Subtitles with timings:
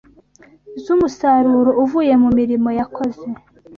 [0.83, 3.25] z’umusaruro uvuye mu murimo yakoze